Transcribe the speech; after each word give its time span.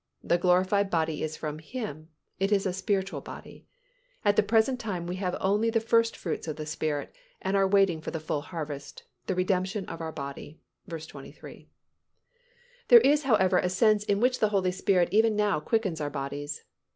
The 0.23 0.39
glorified 0.39 0.89
body 0.89 1.21
is 1.21 1.37
from 1.37 1.59
Him; 1.59 2.09
it 2.39 2.51
is 2.51 2.65
"a 2.65 2.73
spiritual 2.73 3.21
body." 3.21 3.67
At 4.25 4.35
the 4.35 4.41
present 4.41 4.79
time, 4.79 5.05
we 5.05 5.17
have 5.17 5.37
only 5.39 5.69
the 5.69 5.79
first 5.79 6.17
fruits 6.17 6.47
of 6.47 6.55
the 6.55 6.65
Spirit 6.65 7.13
and 7.39 7.55
are 7.55 7.67
waiting 7.67 8.01
for 8.01 8.09
the 8.09 8.19
full 8.19 8.41
harvest, 8.41 9.03
the 9.27 9.35
redemption 9.35 9.85
of 9.85 10.01
our 10.01 10.11
body 10.11 10.59
(v. 10.87 10.99
23). 11.01 11.69
There 12.87 13.01
is, 13.01 13.25
however, 13.25 13.59
a 13.59 13.69
sense 13.69 14.03
in 14.03 14.19
which 14.19 14.39
the 14.39 14.49
Holy 14.49 14.71
Spirit 14.71 15.09
even 15.11 15.35
now 15.35 15.59
quickens 15.59 16.01
our 16.01 16.09
bodies. 16.09 16.63